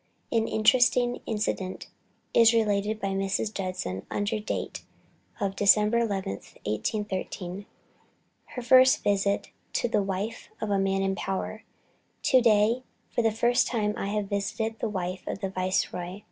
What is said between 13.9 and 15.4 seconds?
I have visited the wife of